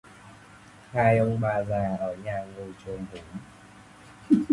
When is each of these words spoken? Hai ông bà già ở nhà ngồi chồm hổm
Hai 0.93 1.17
ông 1.17 1.39
bà 1.39 1.63
già 1.63 1.97
ở 1.99 2.15
nhà 2.23 2.45
ngồi 2.57 2.73
chồm 2.85 3.05
hổm 3.11 3.41